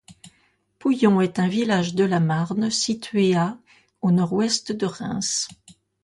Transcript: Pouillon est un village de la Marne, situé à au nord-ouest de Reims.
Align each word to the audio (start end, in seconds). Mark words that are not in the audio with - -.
Pouillon 0.79 1.21
est 1.21 1.37
un 1.37 1.47
village 1.47 1.93
de 1.93 2.03
la 2.03 2.19
Marne, 2.19 2.71
situé 2.71 3.35
à 3.35 3.59
au 4.01 4.09
nord-ouest 4.09 4.71
de 4.71 4.87
Reims. 4.87 5.47